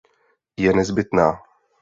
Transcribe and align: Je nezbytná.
Je 0.57 0.73
nezbytná. 0.73 1.27